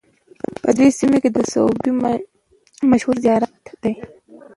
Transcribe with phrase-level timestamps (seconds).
[0.63, 1.91] په همدې سیمه کې د سوبۍ
[2.91, 3.63] مشهور زیارت